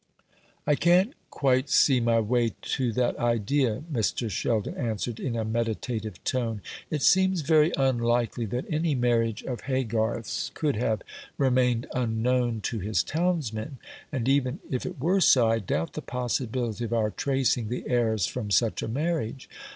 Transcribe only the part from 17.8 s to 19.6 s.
heirs from such a marriage.